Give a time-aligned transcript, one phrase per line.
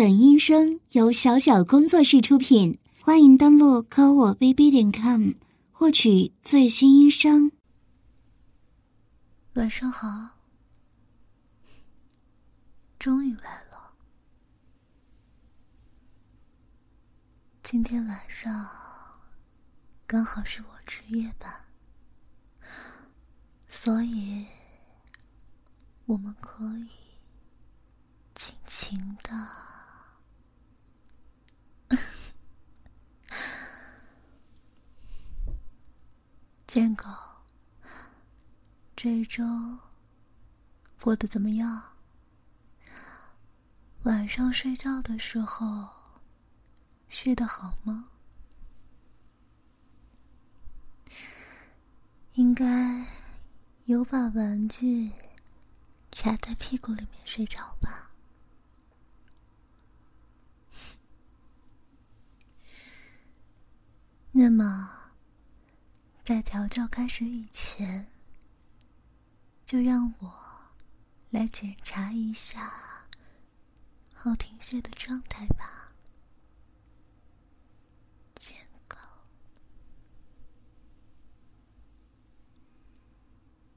[0.00, 5.32] 本音声由小小工作室出品，欢迎登录科我 bb 点 com
[5.70, 7.52] 获取最新音声。
[9.56, 10.38] 晚上好，
[12.98, 13.92] 终于来了。
[17.62, 18.70] 今天晚上
[20.06, 21.52] 刚好是我值夜班，
[23.68, 24.46] 所以
[26.06, 26.88] 我们可以
[28.34, 29.69] 尽情的。
[36.66, 37.08] 贱狗，
[38.94, 39.44] 这一周
[41.00, 41.96] 过得怎么样？
[44.04, 45.88] 晚上睡觉的时候
[47.08, 48.10] 睡得好吗？
[52.34, 53.06] 应该
[53.86, 55.10] 有把玩具
[56.12, 58.09] 插在屁股里面睡着吧？
[64.40, 64.90] 那么。
[66.22, 68.10] 在调教开始以前，
[69.66, 70.32] 就让我
[71.28, 72.72] 来检查一下
[74.14, 75.76] 后庭穴的状态吧。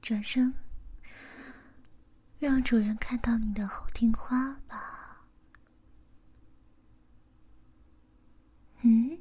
[0.00, 0.54] 转身，
[2.38, 5.26] 让主人看到你的后庭花吧。
[8.82, 9.18] 嗯。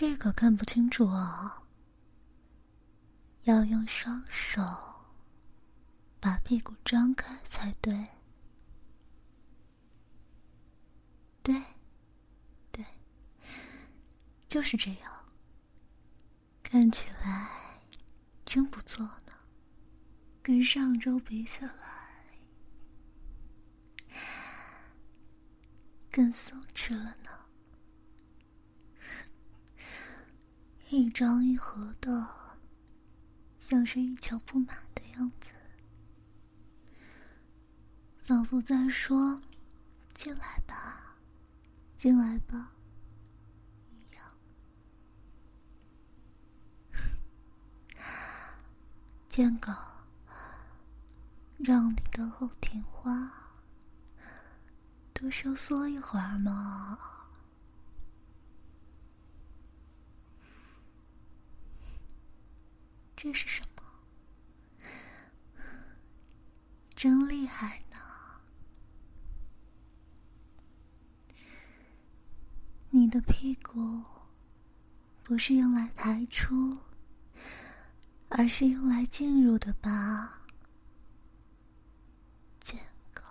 [0.00, 1.66] 这个看不清楚哦，
[3.42, 4.62] 要用双手
[6.18, 7.92] 把屁股张开才对。
[11.42, 11.54] 对，
[12.72, 12.82] 对，
[14.48, 15.26] 就是这样，
[16.62, 17.50] 看起来
[18.46, 19.34] 真不错呢，
[20.42, 21.74] 跟上周比起来
[26.10, 27.39] 更松弛了呢。
[30.92, 32.26] 一张一合的，
[33.56, 35.52] 像是一球不满的样子，
[38.18, 39.40] 仿佛在说
[40.12, 41.14] ：“进来吧，
[41.96, 42.72] 进来吧。”
[43.94, 44.24] 一样。
[49.28, 49.72] 贱狗，
[51.58, 53.52] 让你的后庭花
[55.14, 56.98] 多收缩一会儿嘛。
[63.22, 63.82] 这是什么？
[66.94, 67.98] 真厉害呢！
[72.88, 74.02] 你的屁股
[75.22, 76.78] 不是用来排出，
[78.30, 80.40] 而是用来进入的吧？
[82.60, 82.80] 健
[83.12, 83.22] 狗，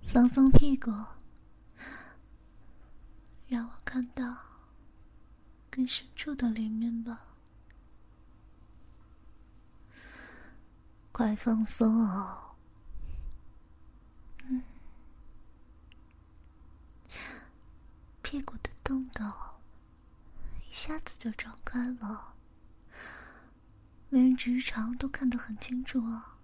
[0.00, 0.90] 放松屁股，
[3.46, 4.55] 让我看到。
[5.76, 7.20] 更深处的里面吧，
[11.12, 12.56] 快放松哦！
[14.44, 14.62] 嗯，
[18.22, 19.30] 屁股的洞洞
[20.70, 22.32] 一下子就张开了，
[24.08, 26.35] 连直肠都看得很清楚啊。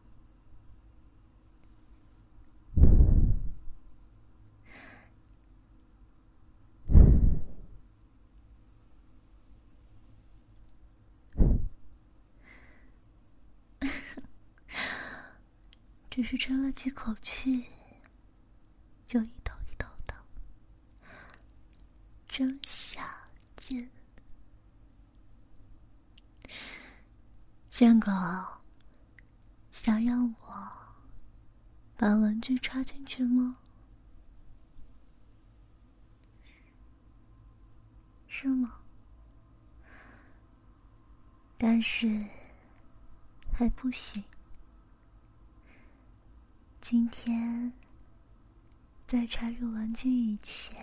[16.32, 17.66] 只是吹了几口气，
[19.06, 20.14] 就一头一头的，
[22.26, 23.90] 真下贱。
[27.70, 28.10] 贱狗，
[29.70, 30.72] 想让我
[31.98, 33.58] 把玩具插进去吗？
[38.26, 38.80] 是吗？
[41.58, 42.24] 但是
[43.52, 44.24] 还不行。
[46.94, 47.72] 今天
[49.06, 50.76] 在插入玩具以前，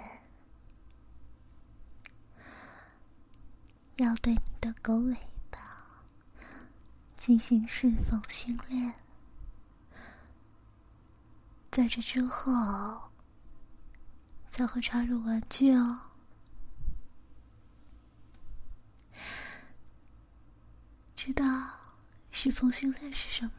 [3.97, 5.15] 要对你的狗尾
[5.51, 5.59] 巴
[7.15, 8.91] 进行释放训练。
[11.69, 13.11] 在这之后，
[14.47, 15.99] 才会插入玩具哦。
[21.13, 21.45] 知道
[22.31, 23.51] 释放训练是什么？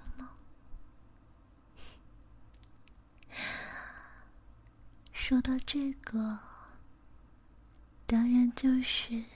[5.30, 6.40] 说到这个，
[8.04, 9.26] 当然就是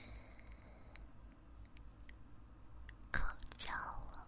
[3.13, 3.23] 口
[3.55, 4.27] 交了。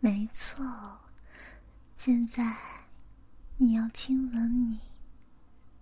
[0.00, 1.00] 没错，
[1.98, 2.56] 现在
[3.58, 4.80] 你要亲吻你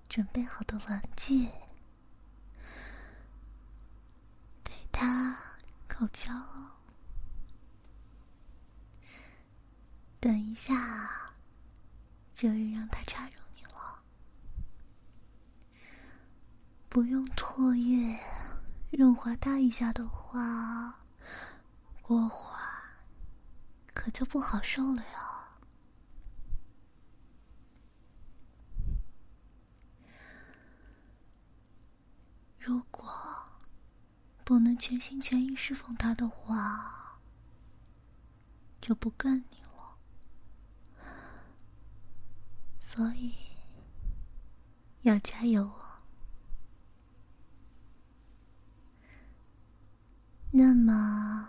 [0.08, 1.46] 准备好的玩具，
[4.64, 5.38] 对他
[5.86, 6.72] 口交哦。
[10.18, 11.23] 等一下，
[12.44, 14.02] 就是让他插入你了，
[16.90, 18.20] 不用唾液
[18.90, 21.06] 润滑他一下的话，
[22.02, 22.54] 过会
[23.94, 25.56] 可就不好受了呀。
[32.58, 33.08] 如果
[34.44, 37.22] 不能全心全意侍奉他的话，
[38.82, 39.96] 就不干你了。
[42.94, 43.34] 所以
[45.02, 46.04] 要加油哦。
[50.52, 51.48] 那么，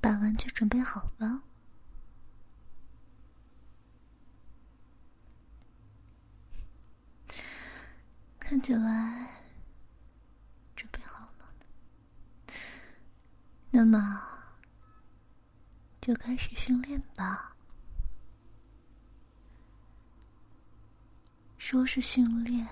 [0.00, 1.42] 把玩具准备好吧。
[8.38, 9.28] 看起来
[10.76, 11.52] 准备好了，
[13.72, 14.22] 那么
[16.00, 17.53] 就开始训练吧。
[21.74, 22.68] 说是训练，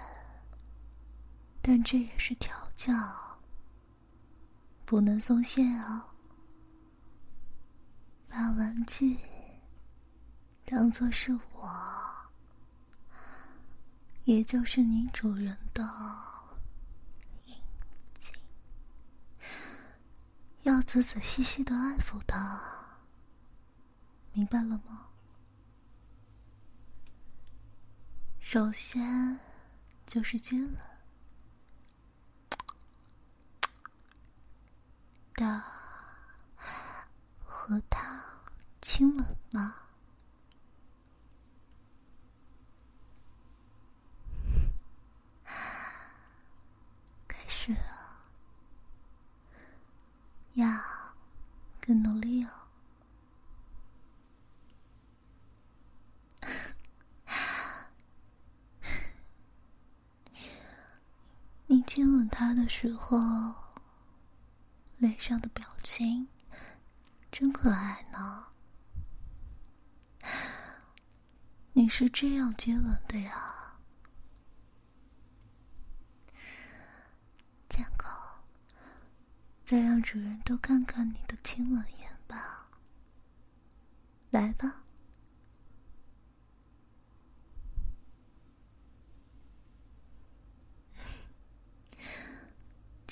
[1.61, 2.95] 但这也是调教，
[4.85, 6.05] 不能松懈哦。
[8.29, 9.19] 把玩具
[10.65, 11.69] 当做是我。
[14.23, 15.83] 也就是你主人的
[17.47, 17.59] 眼
[18.17, 18.33] 睛，
[20.63, 22.63] 要仔仔细细的爱抚它，
[24.33, 25.09] 明白了吗？
[28.45, 29.39] 首先
[30.05, 30.77] 就是接吻，
[35.35, 35.63] 的
[37.47, 38.23] 和他
[38.83, 39.75] 亲吻吗？
[47.27, 47.81] 开始了，
[50.53, 50.67] 要
[51.81, 52.51] 更努力哦。
[61.67, 63.17] 你亲吻他的时候，
[64.99, 66.27] 脸上的表情
[67.31, 68.47] 真可爱呢。
[71.75, 73.51] 你是这样接吻的呀？
[79.65, 82.67] 再让主人都看看你的亲吻眼吧，
[84.33, 84.82] 来吧。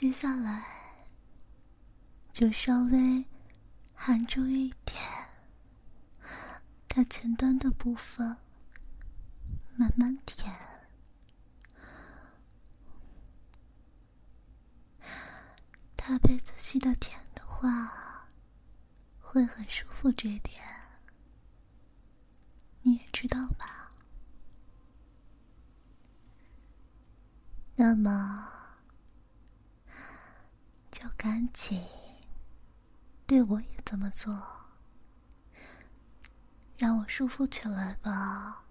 [0.01, 0.65] 接下来
[2.33, 3.23] 就稍微
[3.95, 4.97] 含住一点，
[6.89, 8.35] 它前端的部分
[9.77, 10.51] 慢慢舔。
[15.95, 18.27] 他被仔细的舔的话，
[19.21, 20.11] 会很舒服。
[20.13, 20.65] 这点
[22.81, 23.93] 你也知道吧？
[27.77, 28.60] 那么，
[31.01, 31.83] 就赶紧
[33.27, 34.39] 对我也这么做，
[36.77, 38.65] 让我舒服起来吧。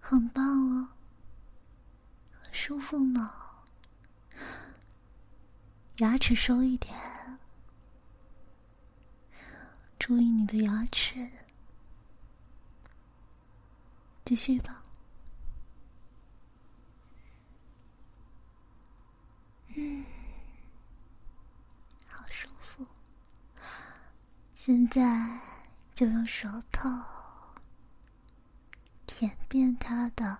[0.00, 0.88] 很棒哦，
[2.30, 3.34] 很舒服呢。
[5.98, 6.96] 牙齿收一点，
[9.98, 11.30] 注意你的牙齿。
[14.24, 14.82] 继续吧。
[19.76, 20.04] 嗯，
[22.08, 22.84] 好舒服。
[24.54, 25.40] 现在
[25.94, 26.88] 就用舌头。
[29.06, 30.38] 舔遍他的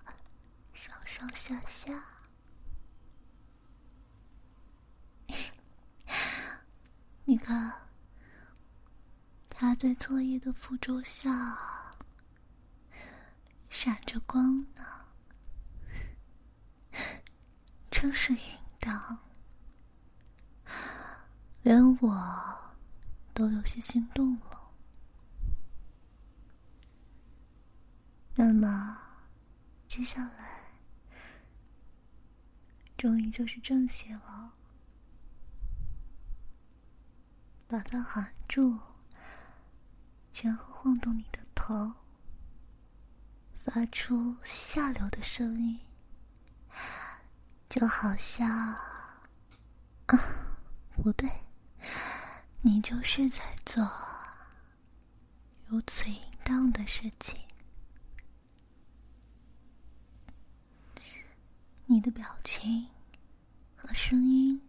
[0.73, 2.03] 上上下下，
[7.23, 7.71] 你看，
[9.49, 11.84] 他在作业的辅助下
[13.77, 15.05] 闪着光呢，
[17.91, 18.39] 真是淫
[18.79, 19.19] 荡，
[21.61, 22.73] 连我
[23.33, 24.71] 都有些心动了。
[28.35, 28.97] 那么，
[29.89, 30.71] 接下来，
[32.95, 34.53] 终于就是正戏了。
[37.67, 38.79] 把它含住，
[40.31, 41.93] 前后晃动你的头，
[43.65, 45.79] 发出下流的声音，
[47.67, 48.47] 就好像……
[48.47, 48.77] 啊，
[50.95, 51.27] 不对，
[52.61, 53.83] 你就是在做
[55.65, 57.41] 如此淫荡的事情。
[61.87, 62.87] 你的表情
[63.75, 64.61] 和声音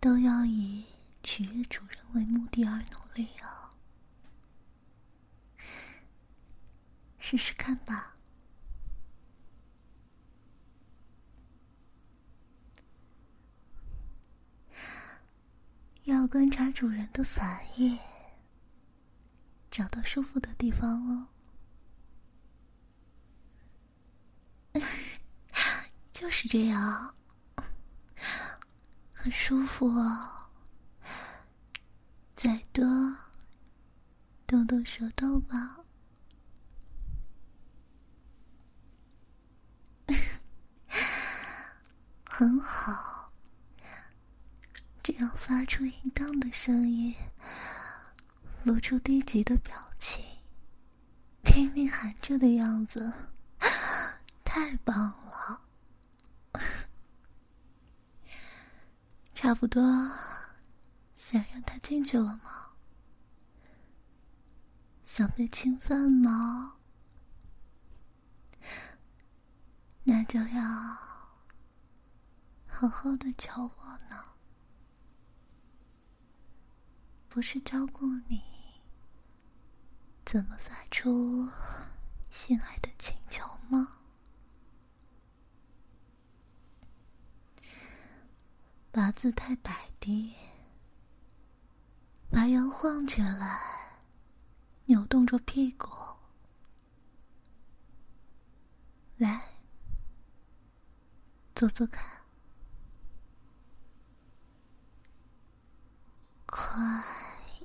[0.00, 0.84] 都要以
[1.22, 3.63] 取悦主人为目的而努力哦，
[7.26, 8.14] 试试看吧。
[16.02, 17.98] 要观察主人的反应，
[19.70, 21.28] 找到舒服的地方哦。
[26.12, 27.14] 就是这样，
[29.14, 30.50] 很舒服哦。
[32.36, 32.84] 再多，
[34.46, 35.83] 动动舌头吧。
[42.36, 43.30] 很好，
[45.04, 47.14] 这样发出淫荡的声音，
[48.64, 50.24] 露出低级的表情，
[51.44, 53.12] 拼命喊着的样子，
[54.44, 55.62] 太棒了。
[59.32, 59.80] 差不多，
[61.16, 62.70] 想让他进去了吗？
[65.04, 66.74] 想被侵犯吗？
[70.02, 71.13] 那就要
[72.76, 74.24] 好好的教我呢。
[77.28, 78.42] 不是教过你
[80.24, 81.48] 怎么发出
[82.30, 84.00] 心爱的请求吗？
[88.90, 90.34] 把姿态摆低，
[92.32, 93.60] 把腰晃起来，
[94.86, 95.88] 扭动着屁股，
[99.16, 99.42] 来，
[101.54, 102.22] 做做看，
[106.46, 107.04] 快快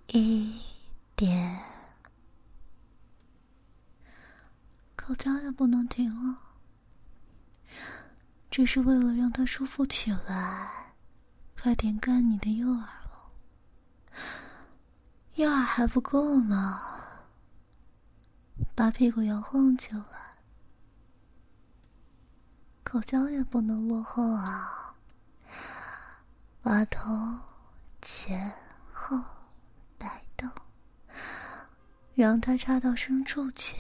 [0.10, 0.62] 一
[1.16, 1.60] 点，
[4.96, 6.38] 口交也不能停了，
[8.52, 10.94] 只是为了让他舒服起来。
[11.60, 13.32] 快点干你的诱饵了，
[15.34, 16.80] 诱饵还不够吗？
[18.76, 20.38] 把屁股摇晃起来，
[22.84, 24.94] 口交也不能落后啊！
[26.62, 27.40] 把头
[28.04, 28.54] 前
[29.02, 29.18] 后
[29.98, 30.52] 摆动，
[32.16, 33.78] 让它插到深处去，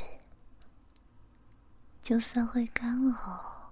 [2.02, 3.72] 就算会干呕，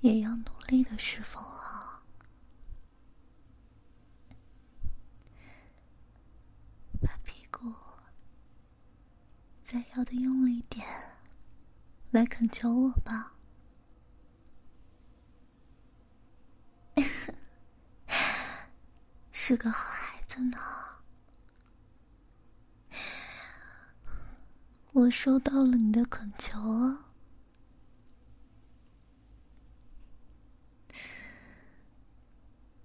[0.00, 1.46] 也要努力的释放。
[9.60, 10.86] 再要的用力点，
[12.10, 13.34] 来恳求我吧，
[19.30, 19.97] 是个好
[20.38, 20.58] 子呢。
[24.92, 27.06] 我收到了你的恳求啊，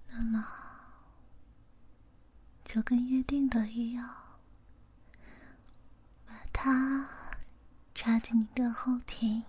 [0.07, 0.48] 那么
[2.65, 4.10] 就跟约定的一样。
[6.51, 7.07] 他
[7.93, 9.43] 插进你的后庭，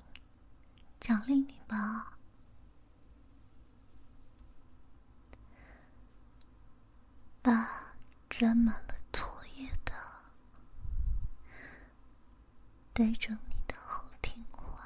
[1.00, 2.18] 奖励你吧。
[7.42, 7.93] 把
[8.36, 9.92] 沾满了唾液的
[12.92, 14.76] 对着你的后庭滑，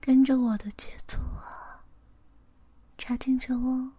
[0.00, 1.84] 跟着我的节奏啊，
[2.96, 3.92] 插进去喽，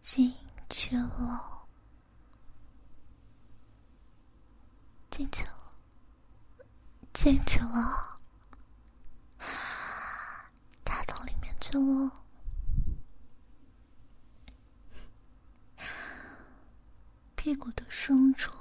[0.00, 0.32] 进
[0.70, 1.66] 去了。
[5.10, 5.72] 进去了，
[7.12, 8.20] 进去了，
[10.84, 12.25] 插到里面去了，
[17.46, 18.52] 屁股的深处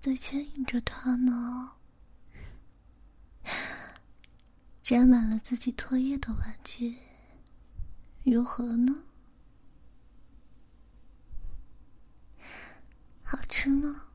[0.00, 1.72] 在牵引着他呢，
[4.82, 6.96] 沾满了自己唾液的玩具，
[8.24, 9.04] 如何呢？
[13.22, 14.06] 好吃吗？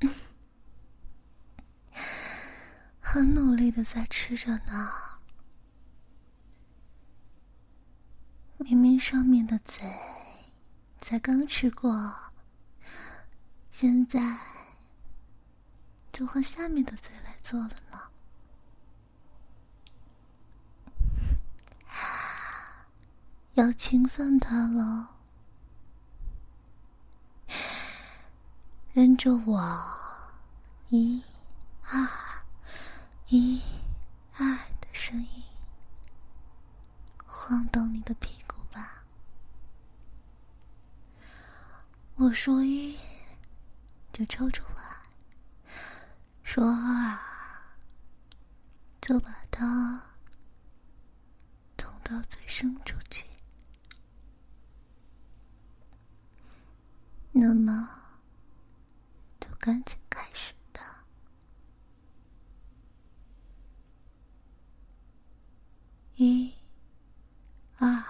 [3.02, 4.90] 很努力的在吃着呢，
[8.56, 9.82] 明明上面的嘴
[11.02, 12.14] 才刚吃过，
[13.72, 14.38] 现在
[16.12, 18.00] 就换下面的嘴来做了呢。
[23.54, 25.16] 要侵犯他了，
[28.94, 29.98] 跟着我。
[30.88, 31.22] 一、
[31.82, 32.08] 二、
[33.28, 33.60] 一、
[34.36, 34.46] 二
[34.80, 35.42] 的声音，
[37.26, 39.04] 晃动你的屁股吧。
[42.22, 42.96] 我说一，
[44.12, 45.74] 就抽出来；
[46.44, 47.18] 说二，
[49.00, 50.00] 就把它
[51.76, 53.26] 捅到最深处去。
[57.32, 57.88] 那么，
[59.40, 60.54] 就赶紧开始。
[66.14, 66.54] 一、
[67.78, 68.04] 二、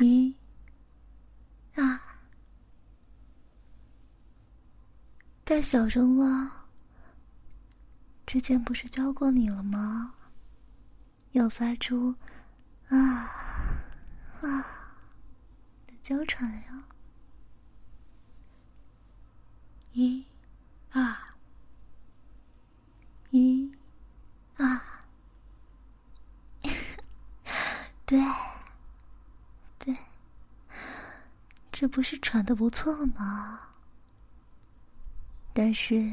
[0.00, 0.36] 一、
[1.76, 2.00] 二，
[5.48, 6.50] 大小声汪，
[8.26, 10.14] 之前不是教过你了吗？
[11.30, 12.16] 要发出
[12.88, 12.98] 啊
[14.40, 14.98] 啊
[15.86, 16.88] 的娇喘呀！
[19.92, 20.26] 一、
[20.90, 21.16] 二、
[23.30, 23.70] 一、
[24.56, 24.80] 二。
[28.04, 28.20] 对，
[29.78, 29.96] 对，
[31.70, 33.75] 这不是喘的不错吗？
[35.58, 36.12] 但是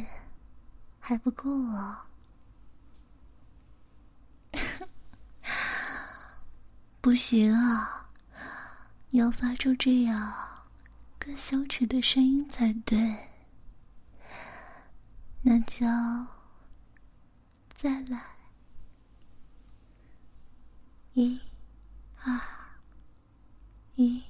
[1.01, 2.07] 还不够啊！
[7.01, 8.07] 不行啊，
[9.11, 10.33] 要发出这样
[11.19, 12.97] 更羞耻的声音才对。
[15.41, 15.85] 那就
[17.73, 18.23] 再来
[21.15, 21.37] 一。
[22.25, 22.39] 二，
[23.95, 24.23] 一，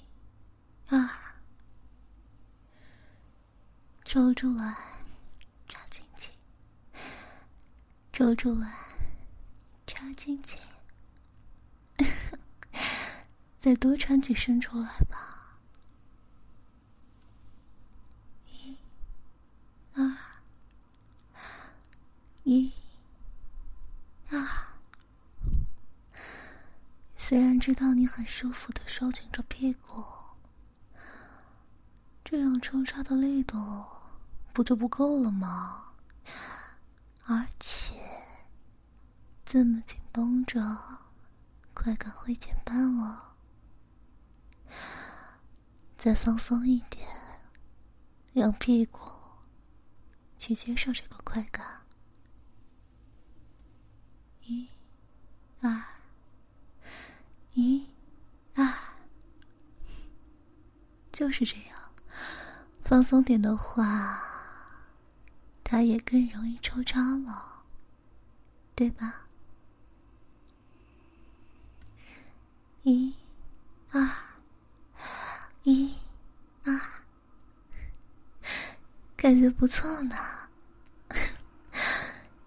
[0.88, 1.08] 二，
[4.03, 4.75] 抽出来，
[5.67, 6.32] 插进去，
[8.12, 8.74] 抽出来，
[9.88, 10.58] 插进去，
[13.58, 15.60] 再多穿几声出来吧。
[18.48, 18.77] 一，
[19.93, 20.17] 二，
[22.43, 22.72] 一。
[27.16, 30.03] 虽然知道你很舒服的收紧着屁股，
[32.24, 33.57] 这样抽插的力度
[34.53, 35.94] 不就不够了吗？
[37.25, 37.96] 而且
[39.44, 40.61] 这么紧绷着，
[41.74, 43.35] 快感会减半了。
[45.96, 47.07] 再放松一点，
[48.33, 49.00] 让屁股
[50.37, 51.81] 去接受这个快感。
[54.42, 54.70] 一、
[55.61, 55.83] 二。
[57.53, 57.87] 一、
[58.55, 58.74] 二，
[61.11, 61.92] 就是这样。
[62.81, 64.32] 放松点的话，
[65.63, 67.63] 他也更容易抽插了，
[68.75, 69.27] 对吧？
[72.83, 73.15] 一、
[73.91, 74.09] 二，
[75.63, 75.95] 一、
[76.65, 76.79] 二，
[79.15, 80.15] 感觉不错呢，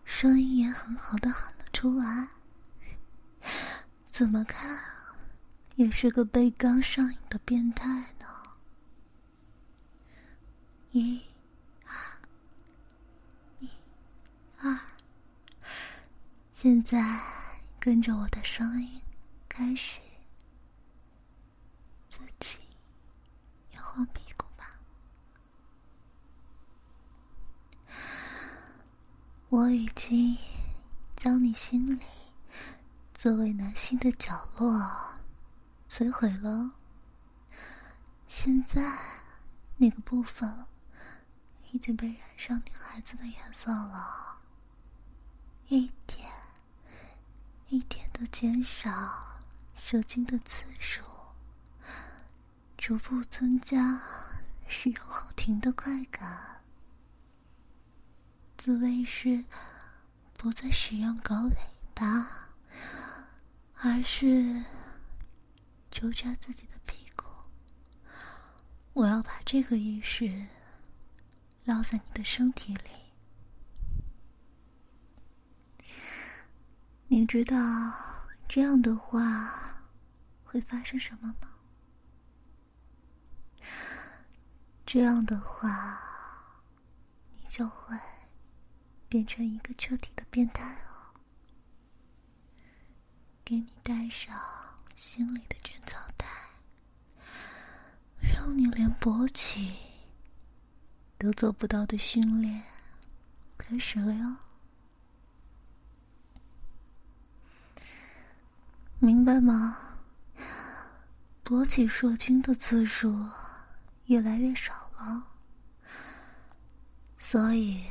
[0.05, 2.29] 声音也很好的喊了出来。
[4.11, 4.79] 怎么看？
[5.77, 7.87] 也是个被刚上瘾的变态
[8.19, 8.27] 呢。
[10.93, 11.21] 一、
[11.85, 11.95] 二，
[13.61, 13.69] 一、
[14.59, 14.81] 二，
[16.59, 17.21] 现在
[17.79, 19.03] 跟着我的声音
[19.47, 20.01] 开始，
[22.09, 22.57] 自己
[23.73, 24.81] 摇晃屁股吧。
[29.51, 30.39] 我已经
[31.15, 32.01] 将你心里
[33.13, 35.13] 作为男性的角落。
[35.91, 36.71] 摧毁了。
[38.27, 38.99] 现在
[39.77, 40.65] 那个部分
[41.71, 44.39] 已经被染上女孩子的颜色了，
[45.69, 46.27] 一点
[47.69, 49.41] 一点的减少
[49.77, 51.03] 射精的次数，
[52.77, 54.01] 逐步增加
[54.67, 56.63] 使用后停的快感。
[58.57, 59.45] 滋味是
[60.35, 61.57] 不再使用狗尾
[61.95, 62.49] 巴，
[63.75, 64.65] 而是。
[65.91, 67.25] 抽插自己的屁股，
[68.93, 70.47] 我要把这个意识
[71.65, 73.06] 烙在你的身体里。
[77.09, 77.57] 你知道
[78.49, 79.83] 这样的话
[80.45, 81.49] 会发生什么吗？
[84.85, 86.01] 这样的话，
[87.35, 87.97] 你就会
[89.09, 91.19] 变成一个彻底的变态哦。
[93.45, 94.39] 给你戴上。
[94.95, 96.27] 心里的卷草带，
[98.19, 99.77] 让你连勃起
[101.19, 102.63] 都做不到的训练
[103.59, 104.37] 开始了哟，
[109.07, 109.79] 明白吗？
[111.45, 113.17] 勃起射精的次数
[114.07, 115.29] 越来越少了，
[117.17, 117.85] 所以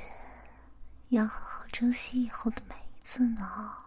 [1.08, 3.78] 要好好珍惜以后的每一次呢。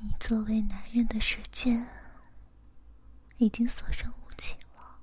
[0.00, 1.86] 你作为男人的时间
[3.36, 4.98] 已经所剩无几了，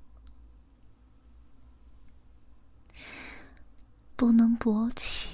[4.17, 5.30] 不能勃起，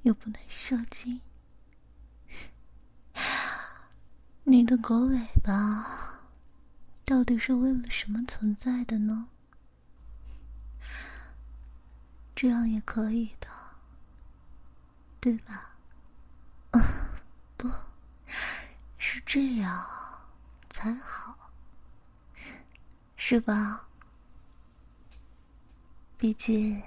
[0.00, 1.20] 又不能射精，
[4.46, 6.20] 你的狗尾巴
[7.06, 9.28] 到底是为了什么存在的呢？
[12.36, 13.48] 这样也可以的，
[15.18, 15.70] 对吧？
[16.72, 16.80] 啊
[17.56, 17.70] 不
[18.98, 19.82] 是这样
[20.68, 21.50] 才好，
[23.16, 23.88] 是吧？
[26.18, 26.82] 毕竟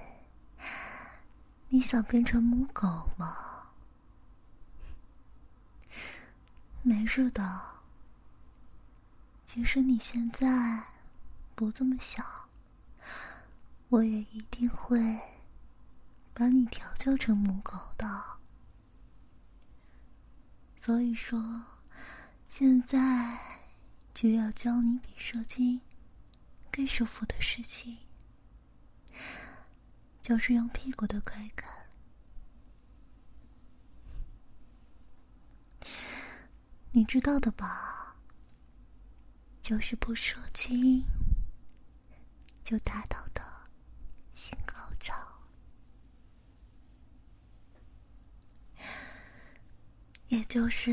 [1.70, 3.46] 你想变成母狗吗？
[6.88, 7.84] 没事的，
[9.45, 10.84] 即使你现在
[11.54, 12.26] 不这么想，
[13.89, 15.19] 我也一定会。
[16.34, 18.38] 把你调教成母狗的，
[20.78, 21.65] 所以说，
[22.47, 23.39] 现在
[24.13, 25.82] 就要教你比射精
[26.71, 27.97] 更舒服的事情，
[30.21, 31.76] 就是用屁股的快感。
[36.97, 38.15] 你知道的吧？
[39.62, 41.05] 就是不射精
[42.63, 43.43] 就达到的
[44.33, 45.15] 性高潮。
[50.29, 50.91] 也就是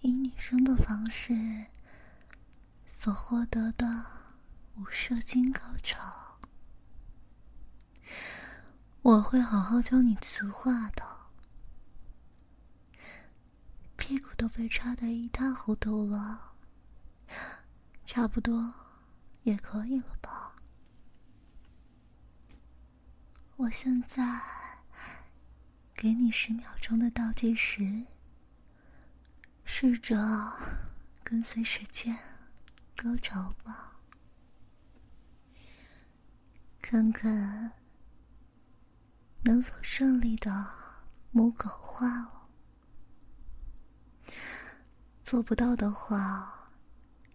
[0.00, 1.66] 以女生的方式
[2.88, 4.06] 所获得的
[4.76, 6.38] 无射精高潮，
[9.02, 11.15] 我会好好教你词话的。
[14.06, 16.52] 屁股都被插得一塌糊涂了，
[18.04, 18.72] 差不多
[19.42, 20.54] 也可以了吧？
[23.56, 24.40] 我现在。
[25.92, 28.04] 给你十秒钟的倒计时，
[29.64, 30.16] 试着
[31.24, 32.16] 跟随时间
[32.94, 33.96] 高潮吧，
[36.80, 37.72] 看看
[39.42, 40.64] 能否顺利的
[41.32, 42.35] 母狗化哦。
[45.22, 46.70] 做不到的话，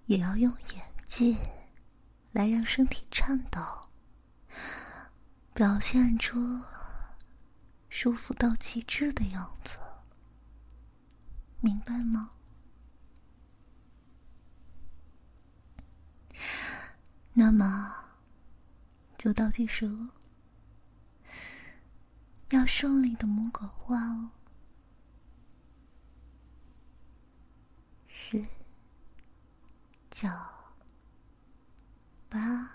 [0.06, 1.38] 也要用演技
[2.32, 3.62] 来让身体颤抖，
[5.54, 6.62] 表现出。
[7.94, 9.78] 舒服到极致的样子，
[11.60, 12.32] 明白吗？
[17.34, 17.94] 那么
[19.18, 20.08] 就倒计时了，
[22.52, 24.32] 要顺利的母狗化哦。
[28.24, 28.40] 十、
[30.12, 30.30] 九、
[32.30, 32.70] 八、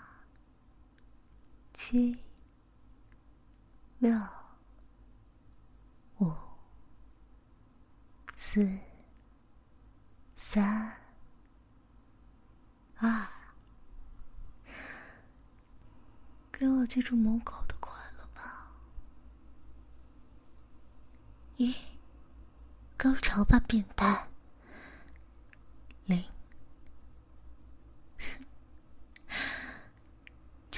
[1.73, 2.19] 七、
[3.99, 4.11] 六。
[6.19, 6.33] 五、
[8.35, 8.77] 四、
[10.35, 10.93] 三、
[12.97, 13.27] 二，
[16.51, 18.67] 给我记住母狗的快乐吧！
[21.55, 21.73] 一，
[22.97, 24.27] 高潮吧，变态！
[26.05, 26.23] 零，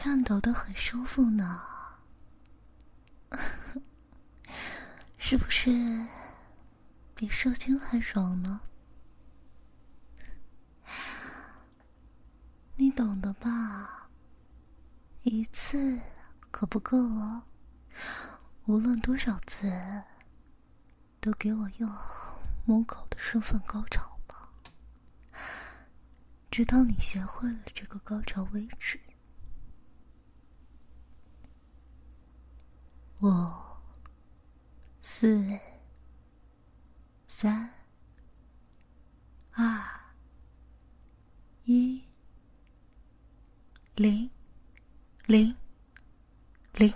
[0.02, 1.62] 颤抖的很舒服呢。
[5.20, 5.70] 是不是
[7.14, 8.62] 比射精还爽呢？
[12.78, 14.08] 你懂的吧？
[15.24, 16.00] 一次
[16.50, 17.44] 可不够哦，
[18.68, 19.70] 无论多少次，
[21.20, 21.94] 都给我用
[22.64, 24.54] 母狗的身份高潮吧，
[26.50, 28.98] 直到你学会了这个高潮为止。
[33.22, 33.70] 五。
[35.02, 35.60] 四、
[37.28, 37.70] 三、
[39.52, 40.00] 二、
[41.66, 42.06] 一、
[43.96, 44.30] 零、
[45.26, 45.54] 零、
[46.74, 46.94] 零，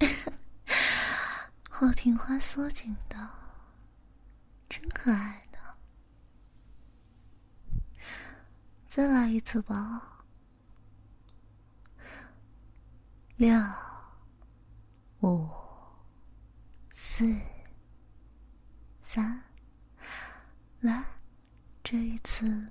[1.70, 3.30] 后庭花缩紧的，
[4.68, 5.58] 真可爱呢。
[8.88, 10.24] 再来一次吧，
[13.36, 13.56] 六、
[15.22, 15.48] 五。
[16.94, 17.24] 四、
[19.02, 19.42] 三，
[20.80, 21.04] 来，
[21.82, 22.70] 这一次，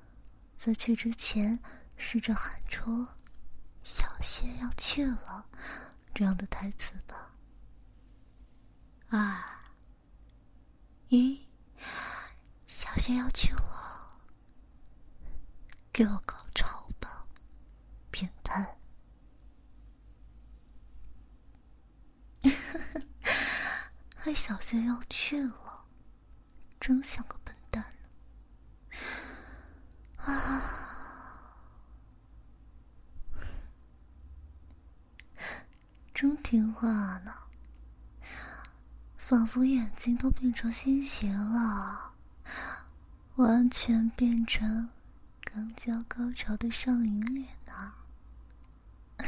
[0.58, 1.58] 在去之前，
[1.96, 3.08] 试着喊出
[3.84, 5.46] “小谢要去了”
[6.14, 7.34] 这样的台词吧。
[9.10, 9.44] 二、
[11.10, 11.48] 一，
[12.68, 14.12] 小谢要去了，
[15.92, 17.26] 给我高潮吧，
[18.12, 18.78] 变态！
[24.24, 25.86] 还小心要去了，
[26.80, 29.02] 真像个笨蛋呢！
[30.18, 30.62] 啊，
[36.14, 37.34] 真听话呢，
[39.18, 42.14] 仿佛眼睛都变成鲜血了，
[43.38, 44.92] 完全变成
[45.44, 48.06] 刚交高潮的上瘾脸啊！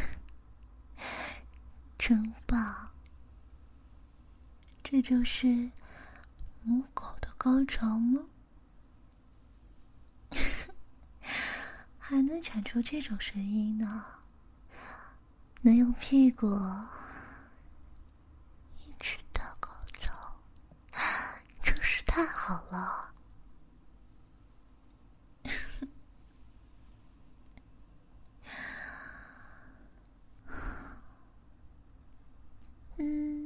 [1.98, 2.93] 真棒！
[4.94, 5.72] 这就是
[6.62, 8.26] 母狗的高潮吗？
[11.98, 14.06] 还能产出这种声音呢？
[15.62, 16.46] 能用屁股
[18.86, 20.36] 一直到高潮，
[21.64, 23.16] 真是太好了。
[33.00, 33.43] 嗯。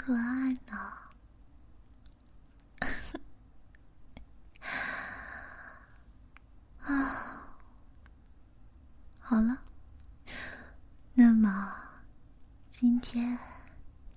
[0.00, 0.92] 可爱呢。
[6.80, 7.54] 啊，
[9.20, 9.62] 好了，
[11.12, 11.76] 那么
[12.70, 13.38] 今天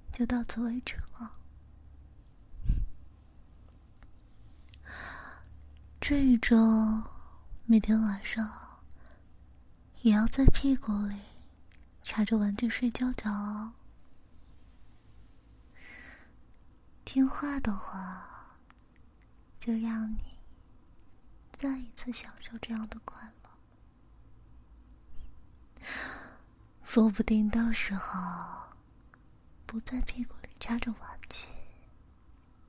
[0.09, 1.33] 就到此为止了。
[5.99, 6.55] 这一周
[7.65, 8.49] 每天晚上
[10.01, 11.19] 也要在屁股里
[12.01, 13.73] 插着玩具睡觉觉哦。
[17.13, 18.57] 听话的话，
[19.59, 20.39] 就让你
[21.51, 23.51] 再一次享受这样的快乐。
[26.81, 28.67] 说不定到时候
[29.67, 31.47] 不在屁股里插着玩具，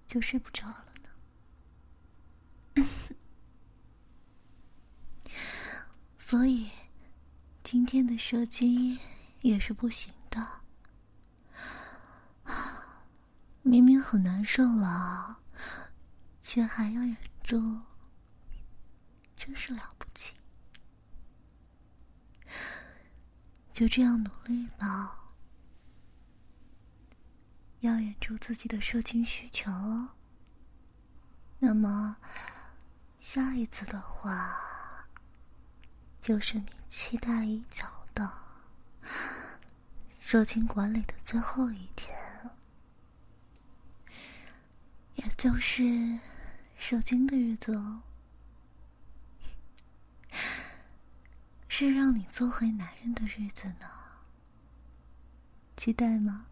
[0.06, 0.84] 就睡不着了
[2.76, 2.86] 呢。
[6.18, 6.70] 所以
[7.62, 8.98] 今天的射击
[9.40, 10.63] 也是不行的。
[13.66, 15.38] 明明很难受了，
[16.40, 17.80] 却还要忍住，
[19.34, 20.34] 真是了不起。
[23.72, 25.18] 就这样努力吧，
[27.80, 29.72] 要忍住自己的射精需求。
[31.58, 32.18] 那么，
[33.18, 35.08] 下一次的话，
[36.20, 38.30] 就是你期待已久的
[40.20, 42.14] 射精管理的最后一天。
[45.16, 45.84] 也就是
[46.78, 48.00] 受精的日子哦，
[51.68, 53.90] 是让你做回男人的日子呢。
[55.76, 56.46] 期待吗？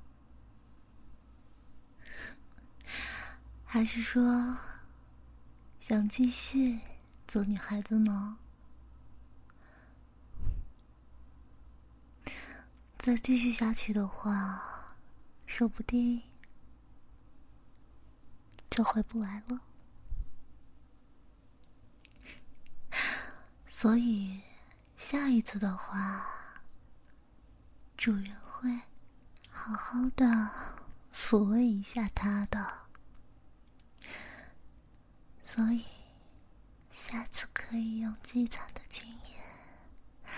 [3.65, 4.59] 还是说
[5.81, 6.81] 想继续
[7.27, 8.37] 做女孩子呢？
[12.99, 14.95] 再继续下去的话，
[15.47, 16.25] 说不定……
[18.73, 19.61] 就回不来了，
[23.69, 24.41] 所以
[24.97, 26.27] 下一次的话，
[27.99, 28.81] 主人会
[29.51, 30.51] 好好的
[31.15, 32.87] 抚慰一下他的，
[35.47, 35.85] 所以
[36.91, 40.35] 下次可以用最惨的经验，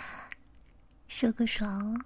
[1.06, 2.04] 说个爽。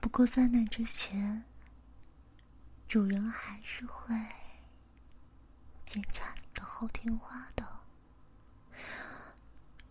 [0.00, 1.44] 不过在那之前。
[2.94, 4.14] 主人还是会
[5.84, 7.80] 检查你的后听话的。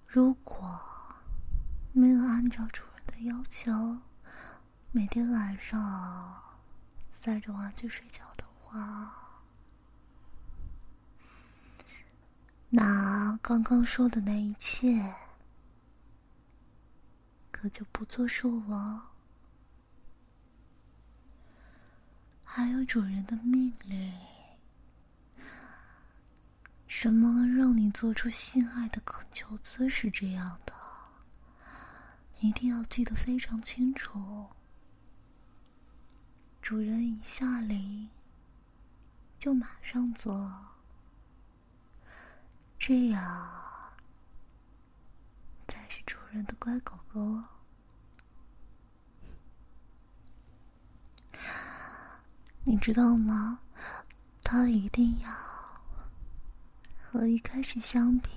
[0.08, 0.80] 如果
[1.92, 4.00] 没有按照主人的要求，
[4.94, 6.42] 每天晚上
[7.14, 9.42] 塞着玩具睡觉的话，
[12.70, 15.14] 那刚刚说的那一切
[17.52, 19.10] 可就不作数了。
[22.56, 24.14] 还有主人的命令，
[26.86, 30.72] 什么让你做出性爱的恳求姿势这样的，
[32.42, 34.46] 一定要记得非常清楚。
[36.62, 38.08] 主人一下令，
[39.40, 40.56] 就马上做，
[42.78, 43.50] 这样
[45.68, 47.44] 才是主人的乖狗狗。
[52.66, 53.60] 你知道吗？
[54.42, 55.30] 他一定要
[57.02, 58.30] 和一开始相比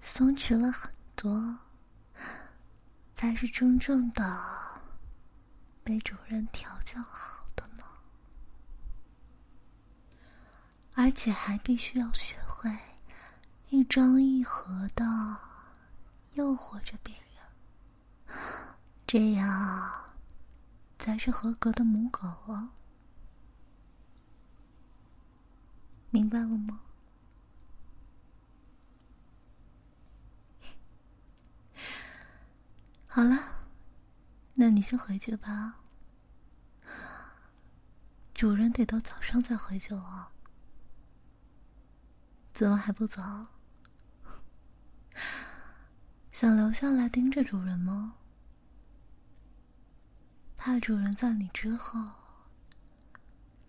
[0.00, 1.58] 松弛了很多，
[3.14, 4.40] 才是真正的
[5.82, 7.84] 被主人调教好的呢。
[10.94, 12.70] 而且还必须要学会
[13.70, 15.04] 一张一合的
[16.32, 17.14] 诱惑着别
[18.26, 18.36] 人，
[19.06, 20.12] 这样
[20.98, 22.68] 才是合格的母狗哦。
[26.12, 26.80] 明白了吗？
[33.06, 33.66] 好了，
[34.54, 35.80] 那你先回去吧。
[38.34, 40.26] 主人得到早上再回去哦。
[42.52, 43.22] 怎么还不走？
[46.30, 48.16] 想留下来盯着主人吗？
[50.58, 52.10] 怕主人在你之后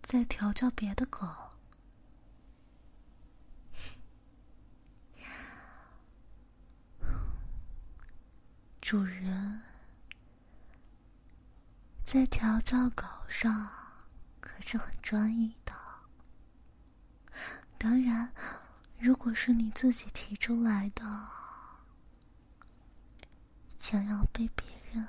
[0.02, 1.43] 再调教别的狗？
[8.84, 9.62] 主人
[12.04, 13.70] 在调教狗上
[14.42, 15.74] 可是很专一的。
[17.78, 18.34] 当然，
[19.00, 21.02] 如果是你自己提出来的，
[23.80, 25.08] 想要被别人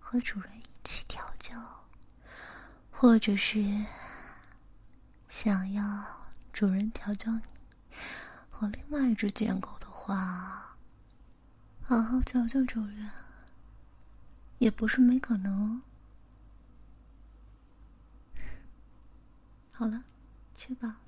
[0.00, 1.84] 和主人一起调教，
[2.90, 3.86] 或者是
[5.28, 7.42] 想要主人调教你
[8.50, 10.73] 和另外一只贱狗的话。
[11.86, 13.10] 好好教教主人，
[14.58, 15.82] 也不是没可能哦。
[19.70, 20.02] 好了，
[20.54, 21.03] 去吧。